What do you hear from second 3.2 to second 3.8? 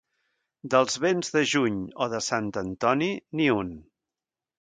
ni un.